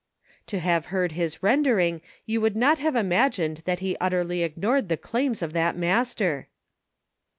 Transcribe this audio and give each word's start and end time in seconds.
To 0.47 0.57
have 0.57 0.87
heard 0.87 1.11
his 1.11 1.43
rendering 1.43 2.01
you 2.25 2.41
would 2.41 2.55
not 2.55 2.79
have 2.79 2.95
imagined 2.95 3.61
that 3.65 3.81
he 3.81 3.95
utterly 4.01 4.41
ignored 4.41 4.89
the 4.89 4.97
claims 4.97 5.43
of 5.43 5.53
that 5.53 5.77
Master 5.77 6.47